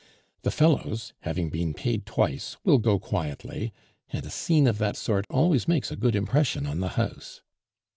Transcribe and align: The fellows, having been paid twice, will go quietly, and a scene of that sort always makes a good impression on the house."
The 0.41 0.49
fellows, 0.49 1.13
having 1.19 1.51
been 1.51 1.75
paid 1.75 2.07
twice, 2.07 2.57
will 2.63 2.79
go 2.79 2.97
quietly, 2.97 3.71
and 4.09 4.25
a 4.25 4.31
scene 4.31 4.65
of 4.65 4.79
that 4.79 4.97
sort 4.97 5.27
always 5.29 5.67
makes 5.67 5.91
a 5.91 5.95
good 5.95 6.15
impression 6.15 6.65
on 6.65 6.79
the 6.79 6.89
house." 6.97 7.43